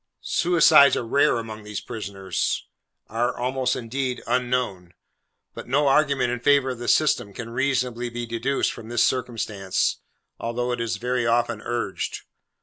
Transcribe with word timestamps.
Suicides 0.23 0.95
are 0.97 1.05
rare 1.05 1.37
among 1.37 1.61
these 1.61 1.79
prisoners: 1.79 2.65
are 3.07 3.37
almost, 3.37 3.75
indeed, 3.75 4.23
unknown. 4.25 4.95
But 5.53 5.67
no 5.67 5.87
argument 5.87 6.31
in 6.31 6.39
favour 6.39 6.71
of 6.71 6.79
the 6.79 6.87
system, 6.87 7.33
can 7.35 7.51
reasonably 7.51 8.09
be 8.09 8.25
deduced 8.25 8.71
from 8.73 8.89
this 8.89 9.03
circumstance, 9.03 9.97
although 10.39 10.71
it 10.71 10.81
is 10.81 10.97
very 10.97 11.27
often 11.27 11.61
urged. 11.61 12.21